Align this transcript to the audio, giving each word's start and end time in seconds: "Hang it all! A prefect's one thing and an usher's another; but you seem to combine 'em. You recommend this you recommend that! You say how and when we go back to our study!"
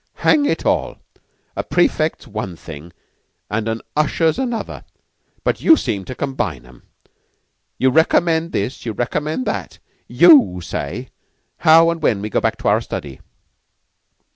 "Hang 0.25 0.47
it 0.47 0.65
all! 0.65 0.97
A 1.55 1.63
prefect's 1.63 2.25
one 2.25 2.55
thing 2.55 2.91
and 3.51 3.67
an 3.67 3.83
usher's 3.95 4.39
another; 4.39 4.83
but 5.43 5.61
you 5.61 5.77
seem 5.77 6.05
to 6.05 6.15
combine 6.15 6.65
'em. 6.65 6.81
You 7.77 7.91
recommend 7.91 8.51
this 8.51 8.83
you 8.83 8.93
recommend 8.93 9.45
that! 9.45 9.77
You 10.07 10.59
say 10.59 11.09
how 11.57 11.91
and 11.91 12.01
when 12.01 12.19
we 12.19 12.31
go 12.31 12.41
back 12.41 12.57
to 12.63 12.67
our 12.67 12.81
study!" 12.81 13.21